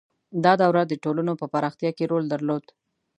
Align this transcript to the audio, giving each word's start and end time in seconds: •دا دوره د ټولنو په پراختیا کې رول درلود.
•دا 0.43 0.53
دوره 0.61 0.81
د 0.87 0.93
ټولنو 1.03 1.33
په 1.41 1.45
پراختیا 1.53 1.91
کې 1.97 2.05
رول 2.11 2.25
درلود. 2.33 2.65